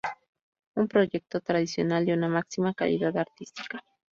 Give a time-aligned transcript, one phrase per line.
[0.71, 3.83] Es un proyecto tradicional de una máxima calidad artística.